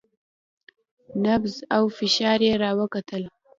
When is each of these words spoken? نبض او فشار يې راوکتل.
نبض 1.23 1.53
او 1.75 1.83
فشار 1.97 2.39
يې 2.47 2.53
راوکتل. 2.63 3.23